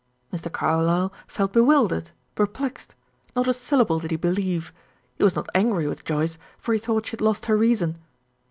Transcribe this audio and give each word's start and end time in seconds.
Mr. 0.33 0.51
Carlyle 0.51 1.13
felt 1.27 1.53
bewildered 1.53 2.09
perplexed. 2.33 2.95
Not 3.35 3.47
a 3.47 3.53
syllable 3.53 3.99
did 3.99 4.09
he 4.09 4.17
believe. 4.17 4.73
He 5.13 5.23
was 5.23 5.35
not 5.35 5.47
angry 5.53 5.85
with 5.85 6.05
Joyce, 6.05 6.39
for 6.57 6.73
he 6.73 6.79
thought 6.79 7.05
she 7.05 7.11
had 7.11 7.21
lost 7.21 7.45
her 7.45 7.55
reason. 7.55 7.99